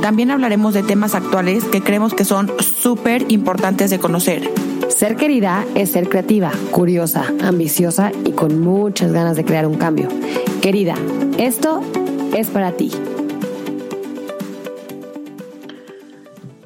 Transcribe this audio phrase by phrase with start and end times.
[0.00, 4.50] también hablaremos de temas actuales que creemos que son súper importantes de conocer.
[4.88, 10.08] Ser querida es ser creativa, curiosa, ambiciosa y con muchas ganas de crear un cambio.
[10.62, 10.94] Querida,
[11.38, 11.82] esto
[12.36, 12.90] es para ti.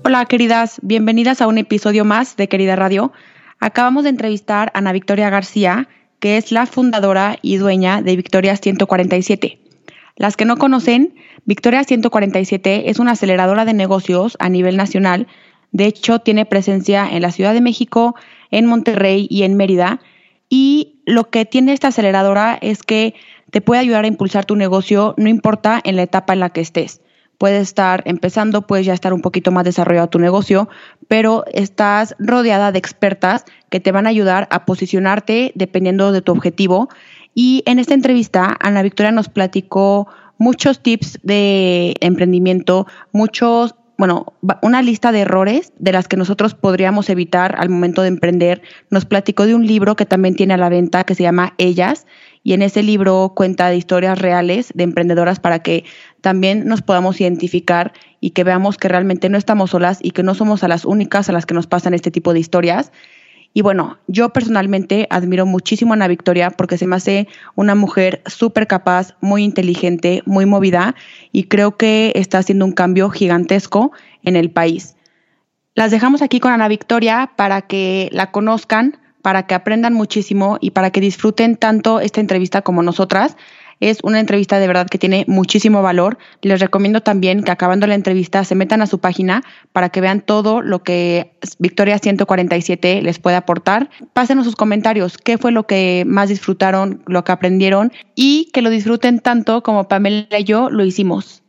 [0.04, 3.12] Hola queridas, bienvenidas a un episodio más de Querida Radio.
[3.60, 8.56] Acabamos de entrevistar a Ana Victoria García, que es la fundadora y dueña de Victoria
[8.56, 9.62] 147.
[10.16, 15.27] Las que no conocen, Victoria 147 es una aceleradora de negocios a nivel nacional.
[15.73, 18.15] De hecho, tiene presencia en la Ciudad de México,
[18.51, 20.01] en Monterrey y en Mérida.
[20.49, 23.15] Y lo que tiene esta aceleradora es que
[23.51, 26.60] te puede ayudar a impulsar tu negocio, no importa en la etapa en la que
[26.60, 27.01] estés.
[27.38, 30.69] Puedes estar empezando, puedes ya estar un poquito más desarrollado tu negocio,
[31.09, 36.32] pero estás rodeada de expertas que te van a ayudar a posicionarte dependiendo de tu
[36.32, 36.88] objetivo.
[37.35, 44.83] Y en esta entrevista, Ana Victoria nos platicó muchos tips de emprendimiento, muchos, bueno, una
[44.83, 48.63] lista de errores de las que nosotros podríamos evitar al momento de emprender.
[48.91, 52.07] Nos platicó de un libro que también tiene a la venta que se llama Ellas
[52.43, 55.85] y en ese libro cuenta de historias reales de emprendedoras para que
[56.21, 60.35] también nos podamos identificar y que veamos que realmente no estamos solas y que no
[60.35, 62.91] somos a las únicas a las que nos pasan este tipo de historias
[63.54, 68.22] y bueno, yo personalmente admiro muchísimo a Ana Victoria porque se me hace una mujer
[68.26, 70.94] súper capaz, muy inteligente, muy movida
[71.32, 73.92] y creo que está haciendo un cambio gigantesco
[74.22, 74.97] en el país.
[75.75, 80.70] Las dejamos aquí con Ana Victoria para que la conozcan, para que aprendan muchísimo y
[80.70, 83.36] para que disfruten tanto esta entrevista como nosotras.
[83.81, 86.19] Es una entrevista de verdad que tiene muchísimo valor.
[86.43, 90.21] Les recomiendo también que acabando la entrevista se metan a su página para que vean
[90.21, 93.91] todo lo que Victoria 147 les puede aportar.
[94.12, 98.71] Pásenos sus comentarios, qué fue lo que más disfrutaron, lo que aprendieron y que lo
[98.71, 101.41] disfruten tanto como Pamela y yo lo hicimos.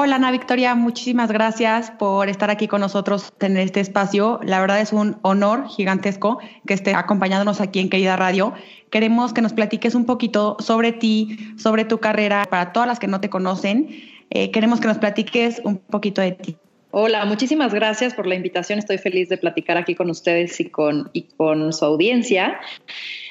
[0.00, 4.38] Hola Ana Victoria, muchísimas gracias por estar aquí con nosotros en este espacio.
[4.44, 6.38] La verdad es un honor gigantesco
[6.68, 8.54] que esté acompañándonos aquí en Querida Radio.
[8.92, 13.08] Queremos que nos platiques un poquito sobre ti, sobre tu carrera, para todas las que
[13.08, 13.88] no te conocen.
[14.30, 16.56] Eh, queremos que nos platiques un poquito de ti.
[16.92, 18.78] Hola, muchísimas gracias por la invitación.
[18.78, 22.60] Estoy feliz de platicar aquí con ustedes y con, y con su audiencia.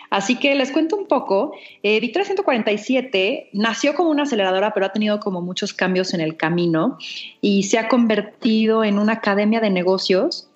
[0.10, 1.54] Así que les cuento un poco.
[1.84, 6.38] Eh, Victoria 147 nació como una aceleradora, pero ha tenido como muchos cambios en el
[6.38, 6.98] camino
[7.42, 10.50] y se ha convertido en una academia de negocios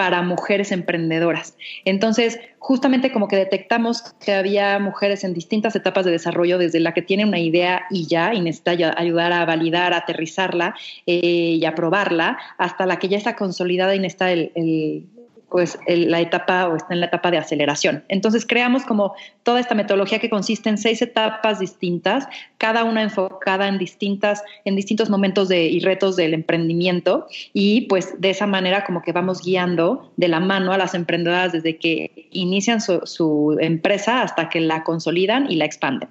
[0.00, 1.58] para mujeres emprendedoras.
[1.84, 6.94] Entonces, justamente como que detectamos que había mujeres en distintas etapas de desarrollo, desde la
[6.94, 10.74] que tiene una idea y ya, y necesita ayudar a validar, a aterrizarla
[11.04, 15.06] eh, y a probarla, hasta la que ya está consolidada y necesita el,
[15.50, 18.04] pues la etapa o está en la etapa de aceleración.
[18.08, 22.28] Entonces creamos como toda esta metodología que consiste en seis etapas distintas,
[22.58, 28.20] cada una enfocada en distintas, en distintos momentos de, y retos del emprendimiento y pues
[28.20, 32.28] de esa manera como que vamos guiando de la mano a las emprendedoras desde que
[32.30, 36.08] inician su, su empresa hasta que la consolidan y la expanden.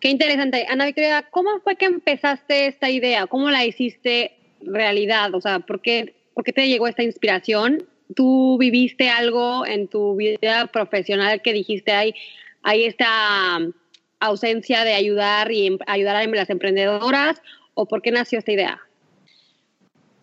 [0.00, 0.66] Qué interesante.
[0.68, 3.26] Ana Victoria, ¿cómo fue que empezaste esta idea?
[3.26, 4.32] ¿Cómo la hiciste
[4.62, 5.34] realidad?
[5.34, 10.16] O sea, ¿por qué, por qué te llegó esta inspiración tú viviste algo en tu
[10.16, 12.14] vida profesional que dijiste, hay,
[12.62, 13.72] hay esta um,
[14.20, 17.40] ausencia de ayudar y em, ayudar a las emprendedoras
[17.74, 18.80] o por qué nació esta idea?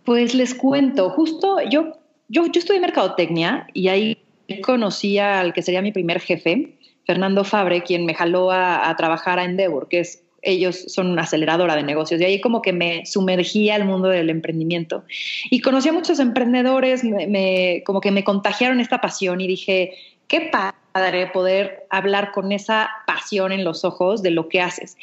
[0.03, 1.93] Pues les cuento, justo yo,
[2.29, 4.17] yo, yo estudié mercadotecnia y ahí
[4.63, 9.39] conocí al que sería mi primer jefe, Fernando Fabre, quien me jaló a, a trabajar
[9.39, 12.21] a Endeavor, que es ellos son una aceleradora de negocios.
[12.21, 15.03] Y ahí como que me sumergí al mundo del emprendimiento.
[15.49, 19.93] Y conocí a muchos emprendedores, me, como que me contagiaron esta pasión y dije,
[20.27, 24.97] qué padre poder hablar con esa pasión en los ojos de lo que haces.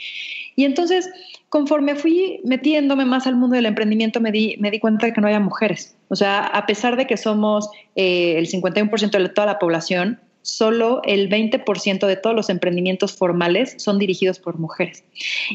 [0.56, 1.08] Y entonces,
[1.48, 5.20] conforme fui metiéndome más al mundo del emprendimiento, me di, me di cuenta de que
[5.20, 5.96] no había mujeres.
[6.08, 11.00] O sea, a pesar de que somos eh, el 51% de toda la población, solo
[11.04, 15.02] el 20% de todos los emprendimientos formales son dirigidos por mujeres.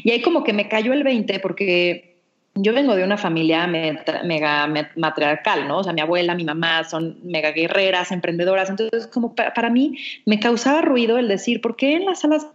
[0.02, 2.18] Y ahí como que me cayó el 20 porque
[2.56, 5.78] yo vengo de una familia mega matriarcal, ¿no?
[5.78, 8.68] O sea, mi abuela, mi mamá son mega guerreras, emprendedoras.
[8.68, 9.96] Entonces, como para, mí
[10.26, 12.46] me causaba ruido el decir, ¿por qué en las salas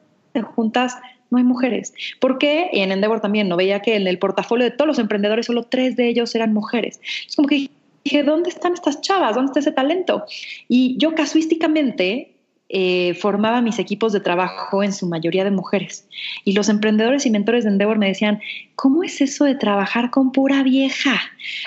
[0.44, 0.98] juntas
[1.32, 1.94] no hay mujeres.
[2.20, 2.70] ¿Por qué?
[2.72, 5.64] Y en Endeavor también, no veía que en el portafolio de todos los emprendedores solo
[5.64, 7.00] tres de ellos eran mujeres.
[7.28, 7.70] Es como que
[8.06, 9.36] dije, ¿dónde están estas chavas?
[9.36, 10.26] ¿Dónde está ese talento?
[10.70, 12.36] Y yo casuísticamente
[12.70, 16.08] eh, formaba mis equipos de trabajo en su mayoría de mujeres.
[16.44, 18.42] Y los emprendedores y mentores de Endeavor me decían,
[18.76, 21.20] ¿cómo es eso de trabajar con pura vieja?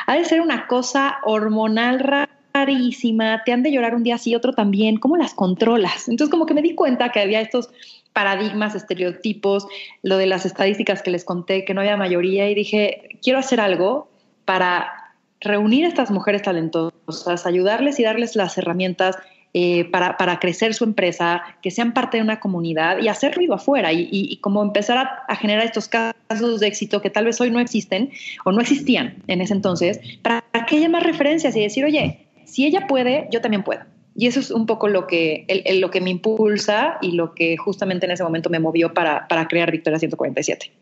[0.06, 4.52] Ha de ser una cosa hormonal rarísima, te han de llorar un día así, otro
[4.52, 6.08] también, ¿cómo las controlas?
[6.08, 7.69] Entonces como que me di cuenta que había estos
[8.12, 9.67] paradigmas, estereotipos,
[10.02, 13.61] lo de las estadísticas que les conté, que no había mayoría, y dije, quiero hacer
[13.61, 14.08] algo
[14.44, 15.07] para
[15.40, 19.17] reunir a estas mujeres talentosas, ayudarles y darles las herramientas
[19.55, 23.55] eh, para, para, crecer su empresa, que sean parte de una comunidad y hacer ruido
[23.55, 27.50] afuera y, y, como empezar a, generar estos casos de éxito que tal vez hoy
[27.50, 28.11] no existen
[28.44, 32.67] o no existían en ese entonces, para que haya más referencias y decir, oye, si
[32.67, 33.81] ella puede, yo también puedo.
[34.14, 37.56] Y eso es un poco lo que, el, lo que me impulsa y lo que
[37.56, 40.73] justamente en ese momento me movió para, para crear Victoria 147.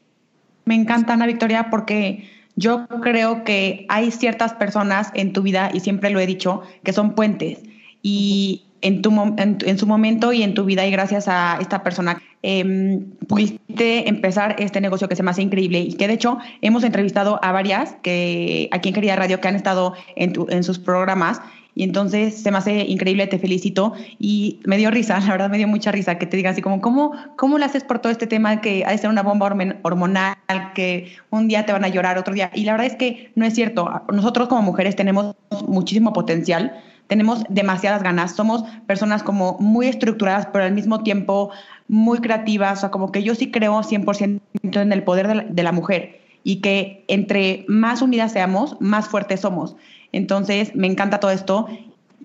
[0.65, 2.25] Me encanta, Ana Victoria, porque
[2.57, 6.93] yo creo que hay ciertas personas en tu vida, y siempre lo he dicho, que
[6.93, 7.61] son puentes.
[8.03, 11.83] Y en, tu, en, en su momento y en tu vida, y gracias a esta
[11.83, 16.39] persona, eh, pudiste empezar este negocio que se me hace increíble y que de hecho
[16.61, 20.63] hemos entrevistado a varias que aquí en Querida Radio que han estado en, tu, en
[20.63, 21.41] sus programas
[21.77, 23.93] y entonces se me hace increíble, te felicito.
[24.19, 26.81] Y me dio risa, la verdad me dio mucha risa que te diga así como,
[26.81, 30.37] ¿cómo, cómo lo haces por todo este tema que ha de ser una bomba hormonal,
[30.75, 32.51] que un día te van a llorar, otro día?
[32.55, 33.91] Y la verdad es que no es cierto.
[34.11, 35.37] Nosotros como mujeres tenemos
[35.69, 41.51] muchísimo potencial, tenemos demasiadas ganas, somos personas como muy estructuradas, pero al mismo tiempo
[41.89, 45.43] muy creativas, o sea, como que yo sí creo 100% en el poder de la,
[45.45, 49.75] de la mujer y que entre más unidas seamos, más fuertes somos.
[50.13, 51.67] Entonces, me encanta todo esto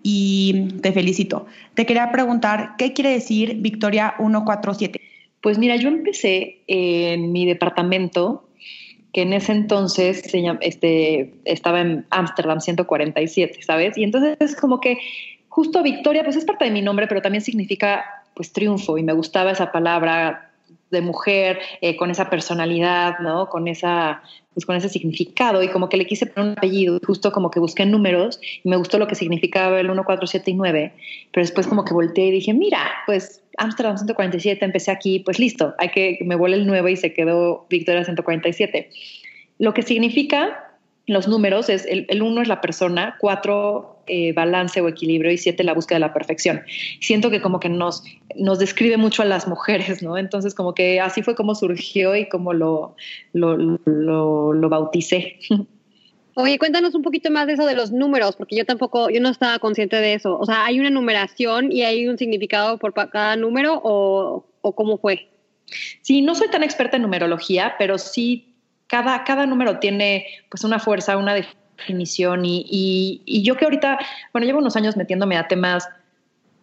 [0.03, 1.47] y te felicito.
[1.73, 5.01] Te quería preguntar, ¿qué quiere decir Victoria 147?
[5.41, 8.47] Pues mira, yo empecé en mi departamento,
[9.11, 10.21] que en ese entonces
[10.59, 13.97] este, estaba en Ámsterdam 147, ¿sabes?
[13.97, 14.99] Y entonces es como que
[15.49, 19.13] justo Victoria, pues es parte de mi nombre, pero también significa pues triunfo y me
[19.13, 20.50] gustaba esa palabra
[20.91, 23.47] de mujer, eh, con esa personalidad, ¿no?
[23.47, 24.21] Con esa,
[24.53, 27.59] pues con ese significado y como que le quise poner un apellido, justo como que
[27.59, 30.93] busqué números y me gustó lo que significaba el 1, 4, 7 y 9,
[31.31, 35.73] pero después como que volteé y dije, mira, pues Amsterdam 147, empecé aquí, pues listo,
[35.77, 38.89] hay que me vuelve el 9 y se quedó Victoria 147.
[39.59, 40.70] Lo que significa
[41.07, 45.37] los números es el, el uno es la persona, cuatro eh, balance o equilibrio y
[45.37, 46.61] siete la búsqueda de la perfección.
[46.99, 48.03] Siento que como que nos,
[48.35, 50.17] nos describe mucho a las mujeres, ¿no?
[50.17, 52.95] Entonces como que así fue como surgió y como lo,
[53.33, 55.37] lo, lo, lo bauticé.
[56.35, 59.29] Oye, cuéntanos un poquito más de eso de los números, porque yo tampoco, yo no
[59.29, 60.39] estaba consciente de eso.
[60.39, 64.97] O sea, ¿hay una numeración y hay un significado por cada número o, o cómo
[64.97, 65.27] fue?
[66.01, 68.50] Sí, no soy tan experta en numerología, pero sí
[68.91, 72.65] cada, cada número tiene pues una fuerza, una definición y,
[73.25, 73.97] y, yo que ahorita,
[74.33, 75.87] bueno, llevo unos años metiéndome a temas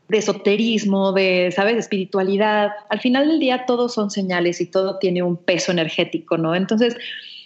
[0.09, 2.73] de esoterismo, de, ¿sabes?, espiritualidad.
[2.91, 6.55] Al final del día todos son señales y todo tiene un peso energético, ¿no?
[6.55, 6.97] Entonces,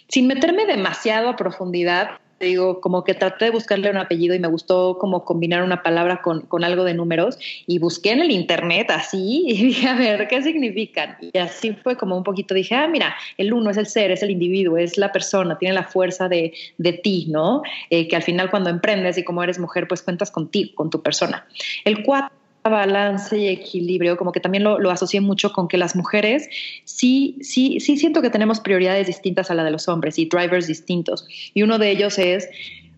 [0.09, 4.47] sin meterme demasiado a profundidad, digo, como que traté de buscarle un apellido y me
[4.47, 7.37] gustó como combinar una palabra con, con, algo de números
[7.67, 11.17] y busqué en el internet así y dije, a ver, ¿qué significan?
[11.21, 14.23] Y así fue como un poquito, dije, ah, mira, el uno es el ser, es
[14.23, 17.63] el individuo, es la persona, tiene la fuerza de, de ti, ¿no?
[17.89, 21.01] Eh, que al final cuando emprendes y como eres mujer, pues cuentas contigo, con tu
[21.01, 21.47] persona.
[21.85, 25.95] El cuatro balance y equilibrio, como que también lo, lo, asocié mucho con que las
[25.95, 26.49] mujeres
[26.85, 30.67] sí, sí, sí siento que tenemos prioridades distintas a la de los hombres y drivers
[30.67, 31.27] distintos.
[31.53, 32.47] Y uno de ellos es,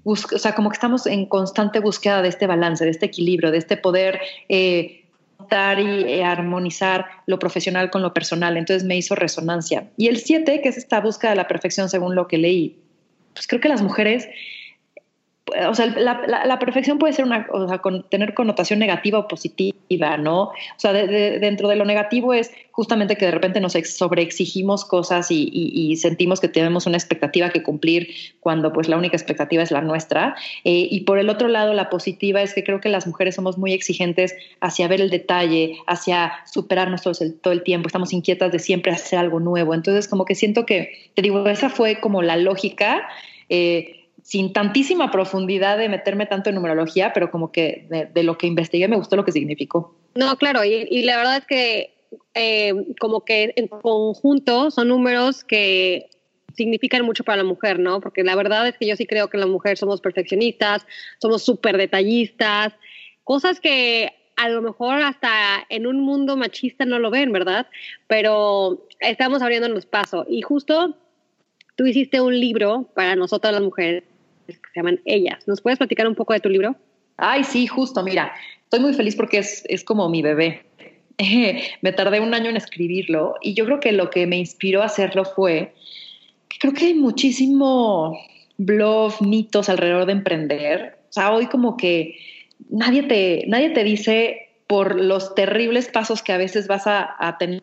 [0.03, 3.57] o sea, como que estamos en constante búsqueda de este balance, de este equilibrio, de
[3.57, 5.01] este poder eh,
[5.77, 8.57] y eh, armonizar lo profesional con lo personal.
[8.57, 9.87] Entonces me hizo resonancia.
[9.97, 12.77] Y el siete, que es esta búsqueda de la perfección según lo que leí,
[13.33, 14.27] pues creo que las mujeres
[15.69, 19.27] o sea, la, la, perfección puede ser una, o sea, con, tener connotación negativa o
[19.27, 20.45] positiva, ¿no?
[20.45, 24.85] O sea, de, de, dentro de lo negativo es justamente que de repente nos sobreexigimos
[24.85, 28.09] cosas y, y, y, sentimos que tenemos una expectativa que cumplir
[28.39, 30.35] cuando pues la única expectativa es la nuestra.
[30.63, 33.59] Eh, y por el otro lado, la positiva es que creo que las mujeres somos
[33.59, 38.51] muy exigentes hacia ver el detalle, hacia superarnos todo el, todo el tiempo, estamos inquietas
[38.51, 39.75] de siempre hacer algo nuevo.
[39.75, 43.07] Entonces, como que siento que, te digo, esa fue como la lógica.
[43.49, 48.47] Eh, sin tantísima profundidad de meterme tanto en numerología, pero como que de, lo que
[48.47, 49.95] investigué me gustó lo que significó.
[50.15, 51.93] No, claro, y, y la verdad es que
[52.33, 56.09] eh, como que en conjunto son números que
[56.57, 58.01] significan mucho para la mujer, ¿no?
[58.01, 60.87] Porque la verdad es que yo sí creo que la mujer somos perfeccionistas,
[61.21, 62.73] somos súper detallistas,
[63.23, 67.67] cosas que a lo mejor hasta en un mundo machista no lo ven, ¿verdad?
[68.07, 70.25] Pero estamos abriéndonos paso.
[70.27, 70.97] Y justo
[71.75, 74.03] tú hiciste un libro para nosotras las mujeres
[74.45, 75.47] que se llaman Ellas.
[75.47, 76.75] ¿Nos puedes platicar un poco de tu libro?
[77.17, 78.33] Ay, sí, justo, mira,
[78.63, 80.65] estoy muy feliz porque es, es como mi bebé.
[81.81, 84.85] me tardé un año en escribirlo y yo creo que lo que me inspiró a
[84.85, 85.73] hacerlo fue
[86.49, 88.17] que creo que hay muchísimo
[88.57, 90.97] blog, mitos alrededor de emprender.
[91.09, 92.17] O sea, hoy como que
[92.69, 97.37] nadie te, nadie te dice por los terribles pasos que a veces vas a, a
[97.37, 97.61] tener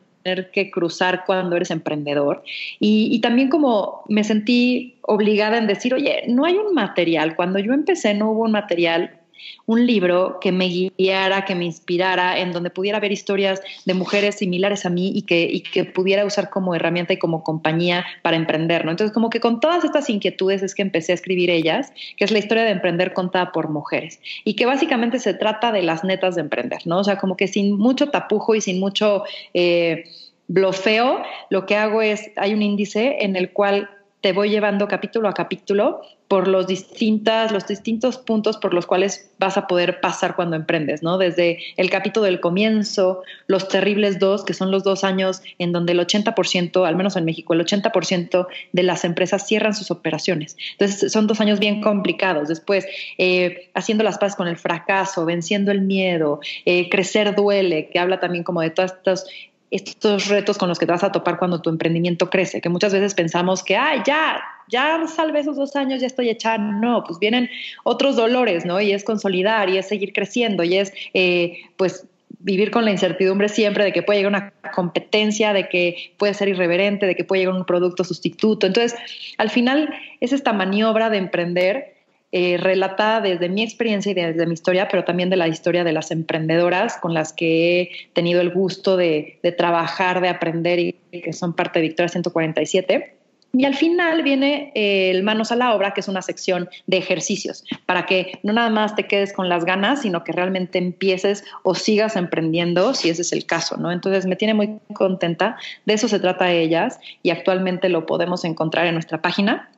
[0.52, 2.42] que cruzar cuando eres emprendedor.
[2.78, 7.36] Y, y, también como me sentí obligada en decir, oye, no hay un material.
[7.36, 9.21] Cuando yo empecé no hubo un material
[9.66, 14.36] un libro que me guiara, que me inspirara, en donde pudiera ver historias de mujeres
[14.36, 18.84] similares a mí y que, que pudiera usar como herramienta y como compañía para emprender,
[18.84, 18.90] ¿no?
[18.90, 22.30] Entonces, como que con todas estas inquietudes es que empecé a escribir ellas, que es
[22.30, 26.34] la historia de emprender contada por mujeres y que básicamente se trata de las netas
[26.34, 26.98] de emprender, ¿no?
[26.98, 29.24] O sea, como que sin mucho tapujo y sin mucho...
[29.54, 30.04] Eh,
[30.48, 33.88] blofeo, lo que hago es, hay un índice en el cual
[34.22, 39.30] te voy llevando capítulo a capítulo por los, distintas, los distintos puntos por los cuales
[39.38, 41.18] vas a poder pasar cuando emprendes, ¿no?
[41.18, 45.92] Desde el capítulo del comienzo, los terribles dos, que son los dos años en donde
[45.92, 50.56] el 80%, al menos en México, el 80% de las empresas cierran sus operaciones.
[50.78, 52.48] Entonces, son dos años bien complicados.
[52.48, 52.86] Después,
[53.18, 58.20] eh, haciendo las paces con el fracaso, venciendo el miedo, eh, crecer duele, que habla
[58.20, 59.26] también como de todas estas
[59.72, 62.92] estos retos con los que te vas a topar cuando tu emprendimiento crece, que muchas
[62.92, 66.58] veces pensamos que, ay, ya, ya salve esos dos años, ya estoy hecha.
[66.58, 67.48] No, pues vienen
[67.82, 68.82] otros dolores, ¿no?
[68.82, 72.06] Y es consolidar, y es seguir creciendo, y es, eh, pues,
[72.40, 76.48] vivir con la incertidumbre siempre de que puede llegar una competencia, de que puede ser
[76.48, 78.66] irreverente, de que puede llegar un producto sustituto.
[78.66, 78.94] Entonces,
[79.38, 79.88] al final
[80.20, 81.91] es esta maniobra de emprender
[82.32, 85.92] eh, relatada desde mi experiencia y desde mi historia, pero también de la historia de
[85.92, 91.32] las emprendedoras con las que he tenido el gusto de, trabajar, de aprender y que
[91.32, 93.22] son parte de Victoria 147.
[93.54, 96.96] Y al final viene eh, el Manos a la Obra, que es una sección de
[96.96, 101.44] ejercicios, para que no nada más te quedes con las ganas, sino que realmente empieces
[101.62, 103.92] o sigas emprendiendo, si ese es el caso, ¿no?
[103.92, 108.86] Entonces me tiene muy contenta, de eso se trata ellas, y actualmente lo podemos encontrar
[108.86, 109.68] en nuestra página,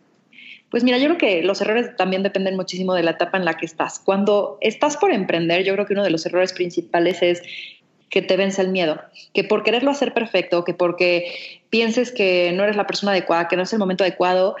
[0.70, 3.54] Pues mira, yo creo que los errores también dependen muchísimo de la etapa en la
[3.54, 3.98] que estás.
[3.98, 7.42] Cuando estás por emprender, yo creo que uno de los errores principales es
[8.10, 9.00] que te vence el miedo,
[9.32, 11.32] que por quererlo hacer perfecto, que porque
[11.70, 14.56] pienses que no eres la persona adecuada, que no es el momento adecuado,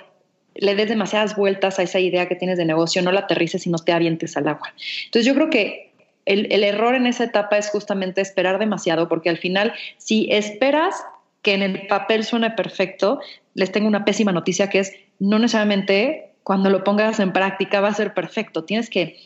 [0.54, 3.70] le des demasiadas vueltas a esa idea que tienes de negocio, no la aterrices y
[3.70, 4.72] no te avientes al agua.
[5.04, 5.92] Entonces yo creo que
[6.24, 10.94] el, el error en esa etapa es justamente esperar demasiado, porque al final, si esperas
[11.42, 13.20] que en el papel suene perfecto,
[13.54, 17.88] les tengo una pésima noticia que es no necesariamente cuando lo pongas en práctica va
[17.88, 18.64] a ser perfecto.
[18.64, 19.16] Tienes que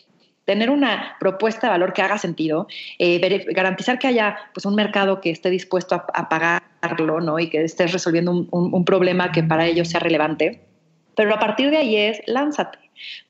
[0.45, 2.67] tener una propuesta de valor que haga sentido,
[2.97, 7.37] eh, garantizar que haya pues, un mercado que esté dispuesto a, pagarlo ¿no?
[7.37, 10.61] y que estés resolviendo un, problema que para ellos sea relevante.
[11.15, 12.79] Pero a partir de ahí es lánzate,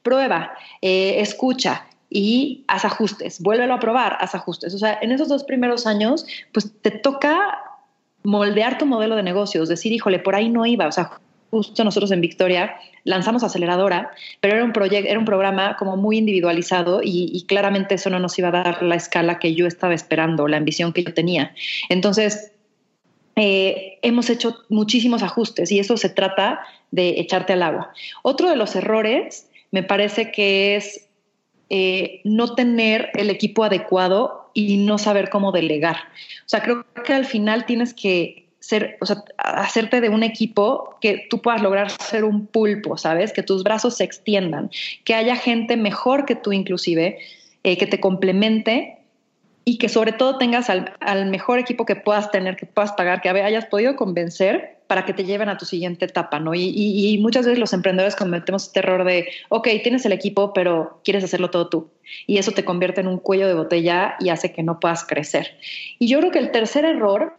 [0.03, 4.73] prueba, eh, escucha, y haz ajustes, vuélvelo a probar, haz ajustes.
[4.73, 7.59] O sea, en esos dos primeros años, pues te toca
[8.23, 11.11] moldear tu modelo de negocios, decir, híjole, por ahí no iba, o sea,
[11.51, 16.17] justo nosotros en Victoria lanzamos Aceleradora, pero era un proyecto, era un programa como muy
[16.17, 20.47] individualizado y, claramente eso no nos iba a dar la escala que yo estaba esperando,
[20.47, 21.53] la ambición que yo tenía.
[21.89, 22.53] Entonces,
[23.35, 27.91] eh, hemos hecho muchísimos ajustes y eso se trata de echarte al agua.
[28.23, 31.07] Otro de los errores me parece que es
[31.69, 35.97] eh, no tener el equipo adecuado y no saber cómo delegar.
[36.45, 40.95] O sea, creo que al final tienes que ser, o sea, hacerte de un equipo
[41.01, 43.33] que tú puedas lograr ser un pulpo, ¿sabes?
[43.33, 44.69] Que tus brazos se extiendan,
[45.03, 47.17] que haya gente mejor que tú inclusive,
[47.63, 48.99] eh, que te complemente
[49.65, 53.29] y que sobre todo tengas al, mejor equipo que puedas tener, que puedas pagar, que
[53.29, 56.53] hayas podido convencer para que te lleven a tu siguiente etapa, ¿no?
[56.53, 60.99] Y, y, muchas veces los emprendedores cometemos este error de, ok, tienes el equipo, pero
[61.03, 61.89] quieres hacerlo todo tú.
[62.27, 65.57] Y eso te convierte en un cuello de botella y hace que no puedas crecer.
[65.97, 67.37] Y yo creo que el tercer error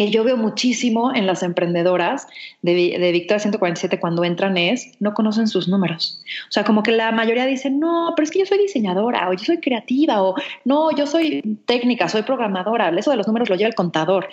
[0.00, 2.26] que yo veo muchísimo en las emprendedoras
[2.62, 6.22] de, de Victoria 147 cuando entran es no conocen sus números.
[6.48, 9.34] O sea, como que la mayoría dicen, no, pero es que yo soy diseñadora o
[9.34, 12.88] yo soy creativa o no, yo soy técnica, soy programadora.
[12.98, 14.30] Eso de los números lo lleva el contador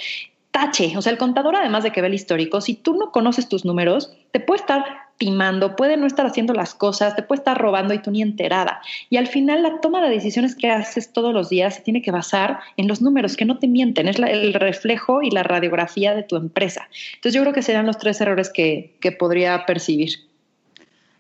[0.52, 0.96] tache.
[0.96, 3.66] O sea, el contador, además de que ve el histórico, si tú no conoces tus
[3.66, 4.86] números, te puede estar
[5.18, 8.82] timando, puede no estar haciendo las cosas, te puede estar robando y tú ni enterada.
[9.10, 12.12] Y al final la toma de decisiones que haces todos los días se tiene que
[12.12, 16.24] basar en los números, que no te mienten, es el reflejo y la radiografía de
[16.24, 16.88] tu empresa.
[17.16, 20.28] Entonces yo creo que serían los tres errores que, que podría percibir.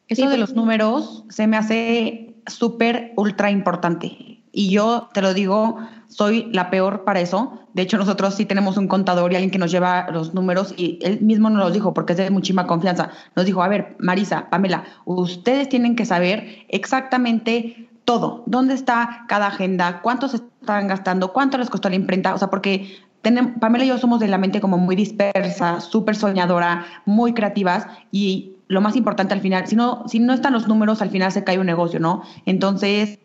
[0.07, 4.36] Eso de pues los números se me hace súper, ultra importante.
[4.57, 7.59] Y yo te lo digo, soy la peor para eso.
[7.75, 10.97] De hecho, nosotros sí tenemos un contador y alguien que nos lleva los números y
[11.03, 13.11] él mismo nos los dijo porque es de muchísima confianza.
[13.35, 18.41] Nos dijo, a ver, Marisa, Pamela, ustedes tienen que saber exactamente todo.
[18.47, 20.01] ¿Dónde está cada agenda?
[20.01, 21.33] ¿Cuántos están gastando?
[21.33, 22.33] ¿Cuánto les costó la imprenta?
[22.33, 26.83] O sea, porque Pamela y yo somos de la mente como muy dispersa, súper soñadora,
[27.05, 31.03] muy creativas y lo más importante al final, si no, si no están los números,
[31.03, 32.23] al final se cae un negocio, ¿no?
[32.47, 33.19] Entonces,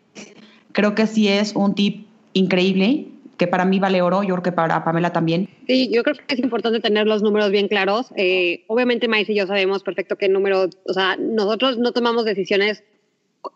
[0.73, 4.51] creo que sí es un tip increíble que para mí vale oro, yo creo que
[4.51, 5.49] para Pamela también.
[5.67, 8.13] Sí, yo creo que es importante tener los números bien claros.
[8.15, 12.83] Eh, obviamente, Mais y yo sabemos perfecto qué número, o sea, nosotros no tomamos decisiones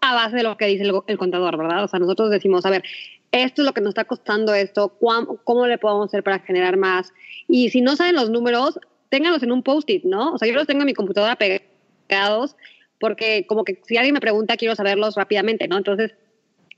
[0.02, 1.84] a base de lo que dice el, contador, ¿verdad?
[1.84, 2.84] O sea, nosotros decimos, a ver,
[3.32, 4.98] esto es lo que nos está costando esto,
[5.44, 7.14] ¿cómo le podemos hacer para generar más?
[7.48, 10.34] Y si no saben los números, ténganlos en un post-it, ¿no?
[10.34, 12.56] O sea, yo los tengo en mi computadora pegados
[13.00, 15.78] porque como que si alguien me pregunta, quiero saberlos rápidamente, ¿no?
[15.78, 16.16] Entonces,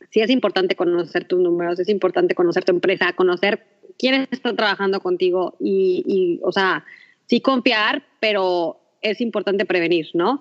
[0.10, 3.66] sí es importante conocer tus números, es importante conocer tu empresa, conocer
[3.98, 6.86] quiénes están trabajando contigo y, y, o sea,
[7.28, 10.40] sí confiar, pero es importante prevenir, ¿no?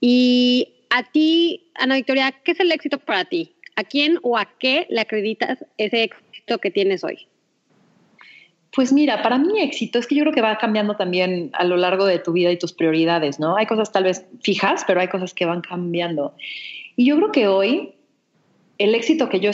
[0.00, 3.54] Y a ti, Ana Victoria, ¿qué es el éxito para ti?
[3.76, 7.26] ¿A quién o a qué le acreditas ese éxito que tienes hoy?
[8.74, 11.76] Pues mira, para mí éxito es que yo creo que va cambiando también a lo
[11.76, 13.56] largo de tu vida y tus prioridades, ¿no?
[13.56, 16.34] Hay cosas tal vez fijas, pero hay cosas que van cambiando.
[16.96, 17.94] Y yo creo que hoy
[18.84, 19.50] el éxito que yo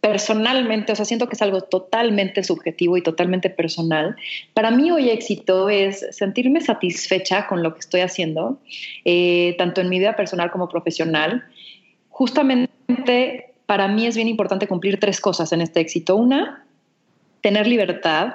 [0.00, 4.16] personalmente, o sea, siento que es algo totalmente subjetivo y totalmente personal.
[4.52, 8.58] Para mí hoy éxito es sentirme satisfecha con lo que estoy haciendo,
[9.04, 11.44] eh, tanto en mi vida personal como profesional.
[12.10, 16.16] Justamente para mí es bien importante cumplir tres cosas en este éxito.
[16.16, 16.66] Una,
[17.40, 18.34] tener libertad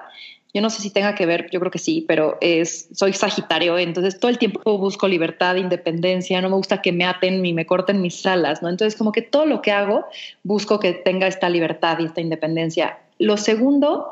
[0.54, 3.78] yo no sé si tenga que ver, yo creo que sí, pero es, soy Sagitario,
[3.78, 7.68] entonces todo el tiempo busco libertad, independencia, no me gusta que me aten ni me
[7.68, 8.70] corten mis alas, ¿no?
[8.70, 10.06] Entonces como que todo lo que hago
[10.44, 12.98] busco que tenga esta libertad y esta independencia.
[13.20, 14.10] Lo segundo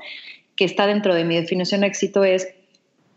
[0.56, 2.48] que está dentro de mi definición de éxito es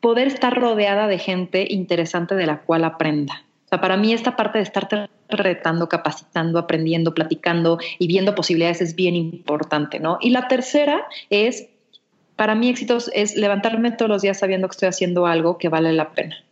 [0.00, 3.44] poder estar rodeada de gente interesante de la cual aprenda.
[3.66, 8.80] O sea, para mí esta parte de estar retando, capacitando, aprendiendo, platicando y viendo posibilidades
[8.80, 10.18] es bien importante, ¿no?
[10.20, 11.68] Y la tercera es
[12.40, 15.92] para mí éxito es levantarme todos los días sabiendo que estoy haciendo algo que vale
[15.92, 16.42] la pena.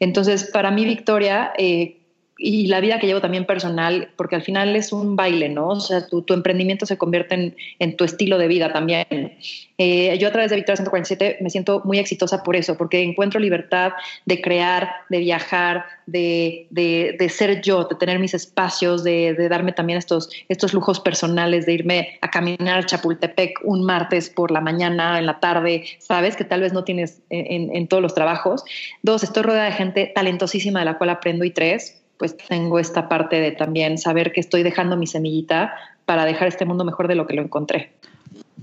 [0.00, 1.95] Entonces, para mí, Victoria, eh,
[2.38, 5.68] y la vida que llevo también personal, porque al final es un baile, ¿no?
[5.68, 9.38] O sea, tu, emprendimiento se convierte en, tu estilo de vida también.
[9.78, 13.40] Eh, yo a través de Victoria 147 me siento muy exitosa por eso, porque encuentro
[13.40, 13.92] libertad
[14.26, 19.72] de crear, de viajar, de, de, ser yo, de tener mis espacios, de, de, darme
[19.72, 24.60] también estos, estos lujos personales, de irme a caminar a Chapultepec un martes por la
[24.60, 28.62] mañana, en la tarde, sabes que tal vez no tienes en, en todos los trabajos.
[29.02, 33.08] Dos, estoy rodeada de gente talentosísima de la cual aprendo y tres, pues tengo esta
[33.08, 35.74] parte de también saber que estoy dejando mi semillita
[36.04, 37.92] para dejar este mundo mejor de lo que lo encontré.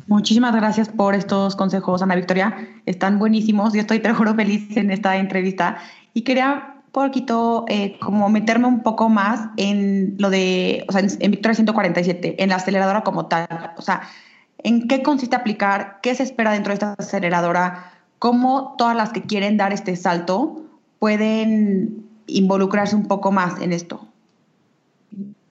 [0.07, 2.67] Muchísimas gracias por estos consejos, Ana Victoria.
[2.85, 3.73] Están buenísimos.
[3.73, 5.77] Yo estoy, te juro, feliz en esta entrevista.
[6.13, 11.31] Y quería poquito eh, como meterme un poco más en lo de, o sea, en,
[11.31, 13.47] Victoria 147, en la aceleradora como tal.
[13.77, 14.01] O sea,
[14.59, 15.99] ¿en qué consiste aplicar?
[16.01, 17.91] ¿Qué se espera dentro de esta aceleradora?
[18.19, 20.63] ¿Cómo todas las que quieren dar este salto
[20.99, 24.07] pueden involucrarse un poco más en esto?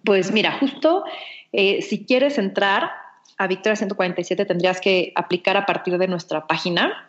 [0.05, 1.05] Pues mira, justo
[1.53, 2.91] eh, si quieres entrar
[3.39, 7.09] a Victoria 147 tendrías que aplicar a partir de nuestra página.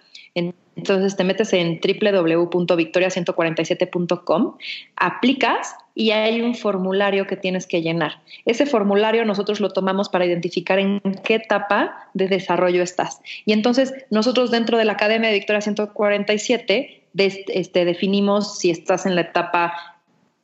[0.75, 4.57] Entonces te metes en www.victoria147.com,
[4.95, 8.23] aplicas y hay un formulario que tienes que llenar.
[8.45, 13.21] Ese formulario nosotros lo tomamos para identificar en qué etapa de desarrollo estás.
[13.45, 19.15] Y entonces nosotros dentro de la Academia de Victoria 147 este, definimos si estás en
[19.15, 19.73] la etapa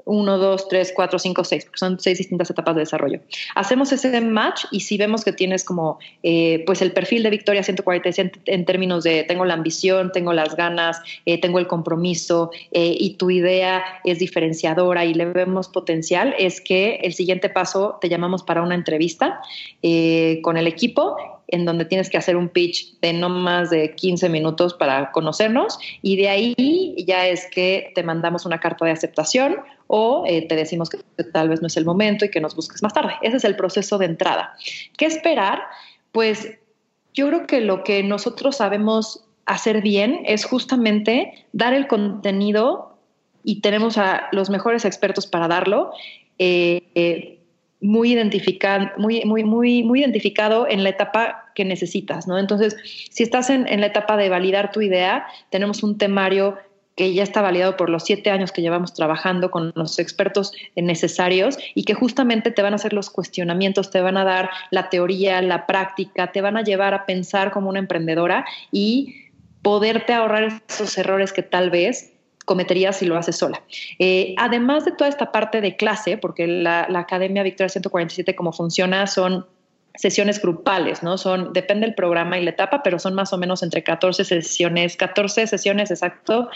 [0.10, 3.20] uno, dos, tres, cuatro, cinco, seis, porque son seis distintas etapas de desarrollo.
[3.56, 7.62] Hacemos ese match y si vemos que tienes como eh, pues el perfil de Victoria
[7.62, 12.96] 147 en términos de tengo la ambición, tengo las ganas, eh, tengo el compromiso eh,
[12.98, 18.10] y tu idea es diferenciadora y le vemos potencial, es que el siguiente paso te
[18.10, 19.42] llamamos para una entrevista
[20.42, 24.30] con el equipo en donde tienes que hacer un pitch de no más de 15
[24.30, 29.58] minutos para conocernos y de ahí ya es que te mandamos una carta de aceptación
[29.88, 32.84] o eh, te decimos que tal vez no es el momento y que nos busques
[32.84, 33.14] más tarde.
[33.22, 34.54] Ese es el proceso de entrada.
[34.98, 35.62] ¿Qué esperar?
[36.12, 36.60] Pues
[37.14, 42.98] yo creo que lo que nosotros sabemos hacer bien es justamente dar el contenido
[43.44, 45.92] y tenemos a los mejores expertos para darlo.
[46.38, 47.39] Eh, eh,
[47.82, 52.38] muy, identificado, muy, muy, muy, muy identificado en la etapa que necesitas, ¿no?
[52.38, 52.76] Entonces,
[53.10, 56.58] si estás en, en, la etapa de validar tu idea, tenemos un temario
[57.00, 61.58] que ya está validado por los siete años que llevamos trabajando con los expertos necesarios
[61.74, 65.42] y que justamente te van a hacer los cuestionamientos, te van a dar la teoría,
[65.42, 69.30] la práctica, te van a llevar a pensar como una emprendedora y
[69.62, 72.19] poderte ahorrar esos errores que tal vez
[72.50, 73.62] cometerías si lo haces sola.
[74.00, 79.06] Eh, además de toda esta parte de clase, porque la, Academia Victoria 147 como funciona
[79.06, 79.46] son
[79.94, 81.20] sesiones grupales, ¿no?
[81.20, 84.98] Son, depende del programa y la etapa, pero son más o menos entre 14 sesiones,
[84.98, 86.50] 14 sesiones exacto,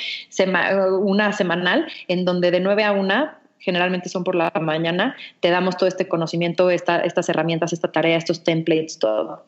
[0.99, 3.29] una semanal, en donde de 9 a 1
[3.59, 8.43] generalmente son por la mañana, te damos todo este conocimiento, estas herramientas, esta tarea, estos
[8.43, 9.45] templates, todo.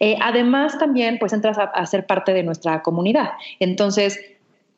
[0.00, 3.30] Eh, además, también pues entras a, a, ser parte de nuestra comunidad.
[3.60, 4.20] Entonces,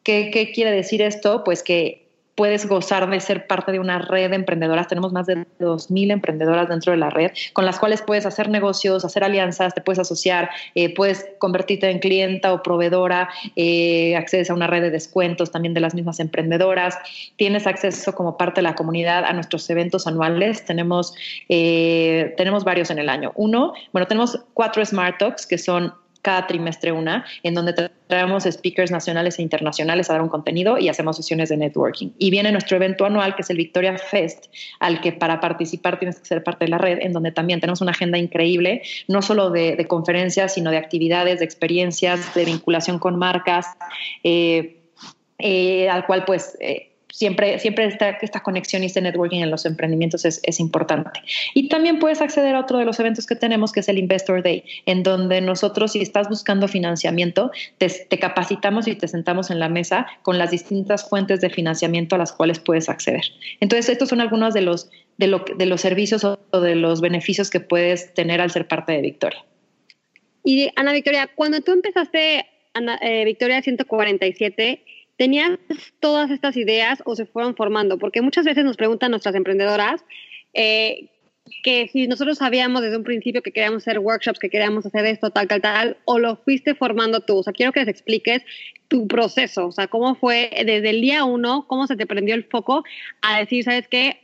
[0.06, 1.42] ¿Qué, quiere decir esto?
[1.42, 4.86] Pues que puedes gozar de ser parte de una red de emprendedoras.
[4.86, 9.04] Tenemos más de 2.000 emprendedoras dentro de la red, con las cuales puedes hacer negocios,
[9.04, 14.54] hacer alianzas, te puedes asociar, eh, puedes convertirte en clienta o proveedora, eh, accedes a
[14.54, 16.96] una red de descuentos también de las mismas emprendedoras,
[17.34, 20.64] tienes acceso como parte de la comunidad a nuestros eventos anuales.
[20.64, 21.14] Tenemos,
[21.48, 23.32] eh, tenemos varios en el año.
[23.34, 25.92] Uno, bueno, tenemos cuatro Smart Talks que son
[26.26, 27.72] cada trimestre una, en donde
[28.08, 32.10] traemos speakers nacionales e internacionales a dar un contenido y hacemos sesiones de networking.
[32.18, 34.46] Y viene nuestro evento anual, que es el Victoria Fest,
[34.80, 37.80] al que para participar tienes que ser parte de la red, en donde también tenemos
[37.80, 43.16] una agenda increíble, no solo de, conferencias, sino de actividades, de experiencias, de vinculación con
[43.16, 43.68] marcas,
[44.24, 44.80] eh,
[45.38, 46.58] eh, al cual pues...
[46.60, 51.22] Eh, siempre, siempre esta, esta conexión y este networking en los emprendimientos es, es, importante.
[51.54, 54.42] Y también puedes acceder a otro de los eventos que tenemos, que es el Investor
[54.42, 59.70] Day, en donde nosotros, si estás buscando financiamiento, te, capacitamos y te sentamos en la
[59.70, 63.24] mesa con las distintas fuentes de financiamiento a las cuales puedes acceder.
[63.60, 67.48] Entonces, estos son algunos de los, de, lo, de los servicios o de los beneficios
[67.48, 69.42] que puedes tener al ser parte de Victoria.
[70.44, 74.84] Y Ana Victoria, cuando tú empezaste Ana, eh, Victoria 147,
[75.16, 75.58] ¿Tenías
[76.00, 77.98] todas estas ideas o se fueron formando?
[77.98, 80.04] Porque muchas veces nos preguntan nuestras emprendedoras
[80.52, 81.08] eh,
[81.62, 85.30] que si nosotros sabíamos desde un principio que queríamos hacer workshops, que queríamos hacer esto,
[85.30, 87.38] tal, tal, tal, o lo fuiste formando tú.
[87.38, 88.42] O sea, quiero que les expliques
[88.88, 92.44] tu proceso, o sea, cómo fue desde el día uno, cómo se te prendió el
[92.44, 92.84] foco
[93.20, 94.20] a decir, ¿sabes qué?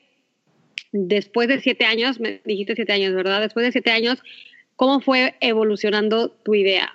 [0.92, 3.40] Después de siete años, me dijiste siete años, ¿verdad?
[3.40, 4.22] Después de siete años,
[4.76, 6.92] ¿cómo fue evolucionando tu idea?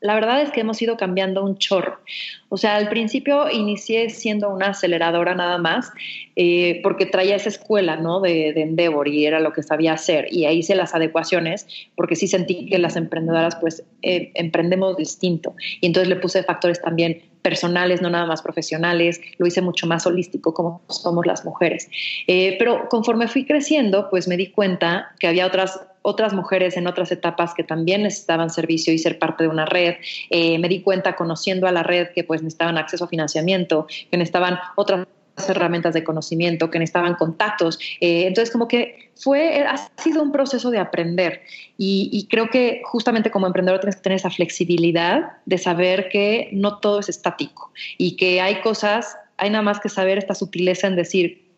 [0.00, 2.00] La verdad es que hemos ido cambiando un chorro.
[2.48, 5.90] O sea, al principio inicié siendo una aceleradora nada más,
[6.36, 8.20] eh, porque traía esa escuela, ¿no?
[8.20, 10.26] De, de, Endeavor y era lo que sabía hacer.
[10.30, 15.54] Y ahí hice las adecuaciones, porque sí sentí que las emprendedoras, pues, eh, emprendemos distinto.
[15.80, 20.06] Y entonces le puse factores también personales, no nada más profesionales, lo hice mucho más
[20.06, 21.88] holístico como somos las mujeres.
[22.26, 26.86] Eh, pero conforme fui creciendo, pues me di cuenta que había otras otras mujeres en
[26.86, 29.96] otras etapas que también necesitaban servicio y ser parte de una red.
[30.30, 34.16] Eh, me di cuenta conociendo a la red que pues necesitaban acceso a financiamiento, que
[34.16, 35.06] necesitaban otras
[35.48, 37.78] herramientas de conocimiento, que necesitaban contactos.
[38.00, 41.42] Eh, entonces, como que fue, ha sido un proceso de aprender
[41.76, 46.78] y, creo que justamente como emprendedor tienes que tener esa flexibilidad de saber que no
[46.78, 50.96] todo es estático y que hay cosas, hay nada más que saber esta sutileza en
[50.96, 51.48] decir,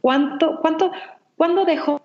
[0.00, 0.92] ¿cuánto, cuánto,
[1.36, 2.00] cuándo dejo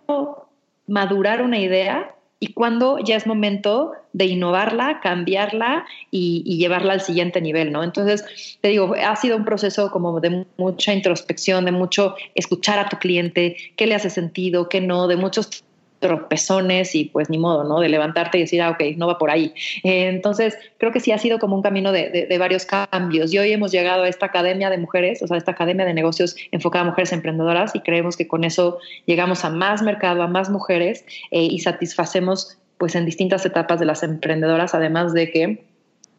[0.87, 2.13] madurar una idea
[2.43, 7.86] y cuándo ya es momento de innovarla, cambiarla y, llevarla al siguiente nivel, ¿no?
[7.86, 12.89] Entonces, te digo, ha sido un proceso como de mucha introspección, de mucho escuchar a
[12.89, 15.63] tu cliente, qué le hace sentido, qué no, de muchos
[16.03, 17.79] tropezones y pues ni modo, ¿no?
[17.79, 19.53] De levantarte y decir, ah, ok, no va por ahí.
[19.83, 23.33] Eh, entonces, creo que sí ha sido como un camino de, de, varios cambios.
[23.33, 26.35] Y hoy hemos llegado a esta academia de mujeres, o sea, esta academia de negocios
[26.51, 30.49] enfocada a mujeres emprendedoras y creemos que con eso llegamos a más mercado, a más
[30.49, 35.63] mujeres eh, y satisfacemos pues en distintas etapas de las emprendedoras, además de que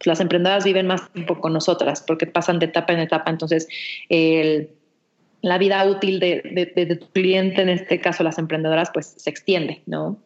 [0.03, 3.29] las emprendedoras viven más tiempo con nosotras porque pasan de etapa en etapa.
[3.29, 3.67] Entonces,
[4.09, 4.69] el
[5.41, 10.17] la vida útil de, tu cliente, en este caso las emprendedoras, pues se extiende, ¿no?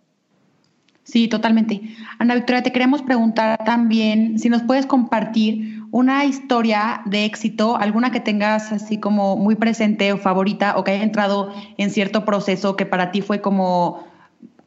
[1.04, 1.82] Sí, totalmente.
[2.20, 8.12] Ana Victoria, te queremos preguntar también si nos puedes compartir una historia de éxito, alguna
[8.12, 12.76] que tengas así como muy presente o favorita o que haya entrado en cierto proceso
[12.76, 14.08] que para ti fue como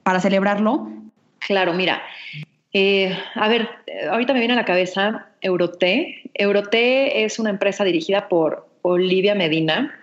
[0.02, 0.90] para celebrarlo.
[1.38, 2.02] Claro, mira,
[2.72, 3.68] eh, a ver,
[4.10, 6.22] ahorita me viene a la cabeza Euroté.
[6.34, 9.94] Euroté es una empresa dirigida por Olivia Medina.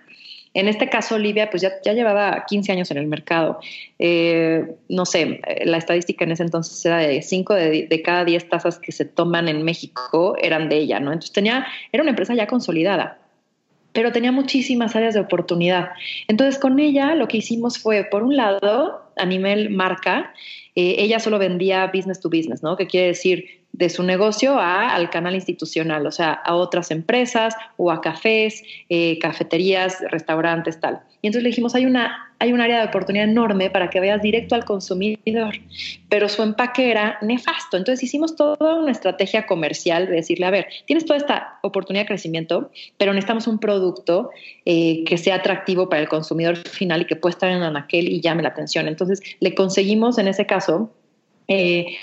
[0.52, 3.60] En este caso, Olivia, pues ya, llevaba 15 años en el mercado.
[3.98, 8.78] Eh, no sé, la estadística en ese entonces era de 5 de, cada 10 tazas
[8.78, 11.12] que se toman en México eran de ella, ¿no?
[11.12, 13.18] Entonces tenía, era una empresa ya consolidada
[13.92, 15.90] pero tenía muchísimas áreas de oportunidad.
[16.28, 20.32] Entonces, con ella lo que hicimos fue, por un lado, a nivel marca,
[20.76, 22.76] eh, ella solo vendía business to business, ¿no?
[22.76, 27.54] Que quiere decir de su negocio a, al canal institucional, o sea, a otras empresas
[27.76, 31.00] o a cafés, eh, cafeterías, restaurantes, tal.
[31.22, 34.22] Y entonces le dijimos, hay, una, hay un área de oportunidad enorme para que vayas
[34.22, 35.54] directo al consumidor,
[36.08, 37.76] pero su empaque era nefasto.
[37.76, 42.08] Entonces hicimos toda una estrategia comercial de decirle, a ver, tienes toda esta oportunidad de
[42.08, 44.30] crecimiento, pero necesitamos un producto
[44.64, 48.20] eh, que sea atractivo para el consumidor final y que pueda estar en anaquel y
[48.20, 48.88] llame la atención.
[48.88, 50.90] Entonces le conseguimos en ese caso
[51.48, 51.98] eh,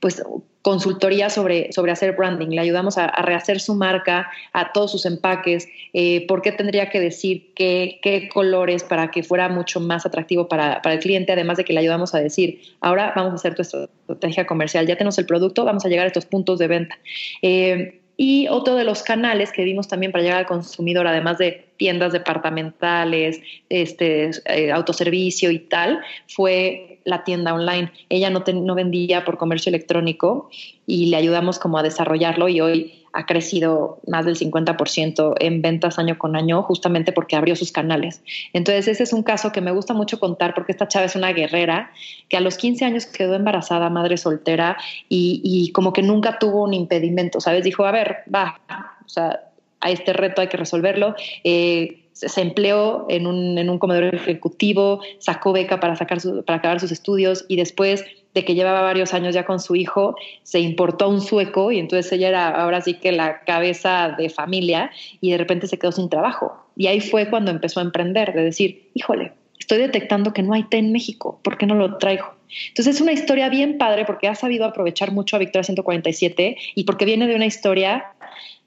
[0.00, 0.22] pues
[0.62, 5.68] consultoría sobre, sobre hacer branding, le ayudamos a, rehacer su marca, a todos sus empaques,
[5.92, 10.48] eh, por qué tendría que decir qué, qué, colores para que fuera mucho más atractivo
[10.48, 13.54] para, para, el cliente, además de que le ayudamos a decir, ahora vamos a hacer
[13.54, 16.98] tu estrategia comercial, ya tenemos el producto, vamos a llegar a estos puntos de venta.
[17.42, 21.66] Eh, y otro de los canales que vimos también para llegar al consumidor, además de
[21.76, 27.92] tiendas departamentales, este, eh, autoservicio y tal, fue la tienda online.
[28.08, 30.50] Ella no, no vendía por comercio electrónico
[30.86, 35.98] y le ayudamos como a desarrollarlo y hoy ha crecido más del 50% en ventas
[35.98, 38.22] año con año, justamente porque abrió sus canales.
[38.52, 41.32] Entonces, ese es un caso que me gusta mucho contar porque esta chava es una
[41.32, 41.90] guerrera
[42.28, 46.74] que a los 15 años quedó embarazada, madre soltera, y, como que nunca tuvo un
[46.74, 47.64] impedimento, ¿sabes?
[47.64, 48.60] Dijo, a ver, va,
[49.04, 49.40] o sea,
[49.80, 51.14] a este reto hay que resolverlo.
[51.44, 56.80] Eh, se empleó en un, en un comedor ejecutivo, sacó beca para, sacar para acabar
[56.80, 61.08] sus estudios y después de que llevaba varios años ya con su hijo, se importó
[61.08, 65.38] un sueco y entonces ella era ahora sí que la cabeza de familia y de
[65.38, 66.56] repente se quedó sin trabajo.
[66.76, 70.64] Y ahí fue cuando empezó a emprender, de decir, híjole, estoy detectando que no hay
[70.64, 72.34] té en México, ¿por qué no lo traigo?
[72.68, 76.84] Entonces es una historia bien padre porque ha sabido aprovechar mucho a Victoria 147 y
[76.84, 78.12] porque viene de una historia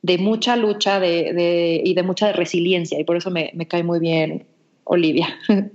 [0.05, 3.99] de mucha lucha de, y de mucha resiliencia y por eso me, me cae muy
[3.99, 4.45] bien
[4.83, 5.27] Olivia.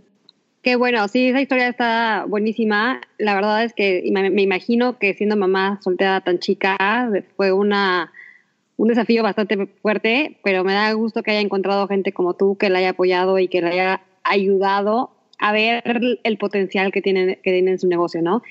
[0.62, 3.00] Qué bueno, sí, esa historia está buenísima.
[3.18, 8.12] La verdad es que me, imagino que siendo mamá soltera tan chica fue una,
[8.76, 12.68] un desafío bastante fuerte, pero me da gusto que haya encontrado gente como tú que
[12.68, 15.10] la haya apoyado y que le haya ayudado
[15.40, 15.82] a ver
[16.22, 18.42] el potencial que tiene, que tiene en su negocio, ¿no?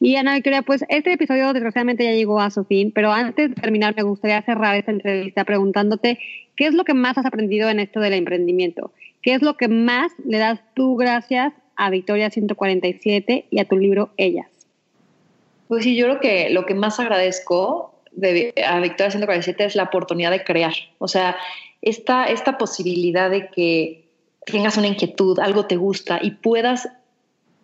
[0.00, 3.54] Y Ana Victoria, pues este episodio desgraciadamente ya llegó a su fin, pero antes de
[3.54, 6.18] terminar me gustaría cerrar esta entrevista preguntándote
[6.56, 8.92] qué es lo que más has aprendido en esto del emprendimiento.
[9.22, 13.76] ¿Qué es lo que más le das tú gracias a Victoria 147 y a tu
[13.76, 14.48] libro Ellas?
[15.68, 19.84] Pues sí, yo creo que lo que más agradezco de, a Victoria 147 es la
[19.84, 20.72] oportunidad de crear.
[20.98, 21.36] O sea,
[21.82, 24.07] esta, esta posibilidad de que
[24.50, 26.88] tengas una inquietud, algo te gusta y puedas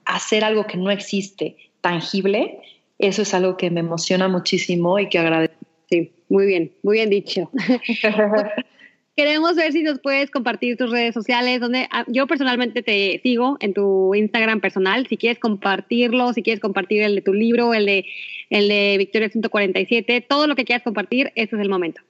[0.04, 2.60] hacer algo que no existe, tangible,
[2.98, 5.56] eso es algo que me emociona muchísimo y que agradezco.
[5.90, 7.50] Sí, muy bien, muy bien dicho.
[9.16, 13.56] Queremos ver si nos puedes compartir tus redes sociales, donde ah, yo personalmente te sigo
[13.60, 15.06] en tu Instagram personal.
[15.06, 18.06] Si quieres compartirlo, si quieres compartir el de tu libro, el de,
[18.50, 22.00] el de Victoria 147, todo lo que quieras compartir, este es el momento.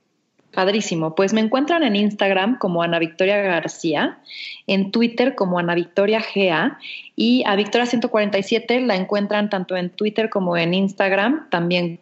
[0.54, 1.14] Padrísimo.
[1.14, 4.18] Pues me encuentran en Instagram como Ana Victoria García,
[4.66, 6.78] en Twitter como Ana Victoria GA
[7.16, 11.98] y a Victoria 147 la encuentran tanto en Twitter como en Instagram, también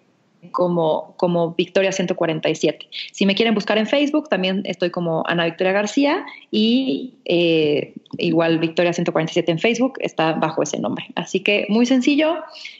[0.51, 2.89] como, como Victoria 147.
[3.13, 8.59] Si me quieren buscar en Facebook, también estoy como Ana Victoria García y eh, igual
[8.59, 11.07] Victoria 147 en Facebook está bajo ese nombre.
[11.15, 12.37] Así que muy sencillo.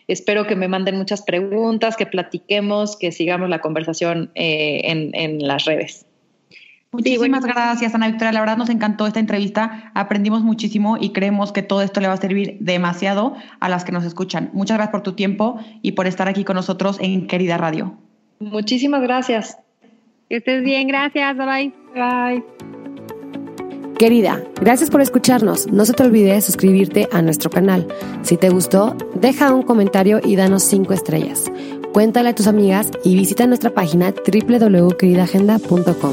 [0.09, 5.47] Espero que me manden muchas preguntas, que platiquemos, que sigamos la conversación eh, en, en
[5.47, 6.07] las redes.
[6.93, 8.33] Muchísimas gracias, Ana Victoria.
[8.33, 9.91] La verdad nos encantó esta entrevista.
[9.95, 13.93] Aprendimos muchísimo y creemos que todo esto le va a servir demasiado a las que
[13.93, 14.51] nos escuchan.
[14.53, 17.97] Muchas gracias por tu tiempo y por estar aquí con nosotros en Querida Radio.
[18.41, 19.57] Muchísimas gracias.
[20.29, 21.35] Que estés bien, gracias.
[21.37, 22.45] Bye bye.
[23.99, 25.69] Querida, gracias por escucharnos.
[25.69, 27.89] No se te olvide suscribirte a nuestro canal.
[28.23, 31.51] Si te gustó, deja un comentario y danos cinco estrellas.
[31.95, 36.13] Cuéntale a tus amigas y visita nuestra página www.queridagenda.com.